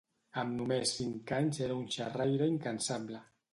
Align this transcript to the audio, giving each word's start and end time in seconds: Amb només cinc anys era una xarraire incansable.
Amb 0.43 0.55
només 0.61 0.93
cinc 1.01 1.35
anys 1.41 1.61
era 1.67 1.77
una 1.83 1.95
xarraire 1.99 2.51
incansable. 2.57 3.25